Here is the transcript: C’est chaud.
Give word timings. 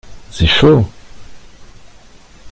C’est 0.31 0.47
chaud. 0.47 0.83